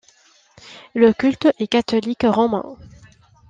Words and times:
Le 0.95 1.13
culte 1.13 1.49
est 1.59 1.67
catholique 1.67 2.25
romain. 2.27 2.75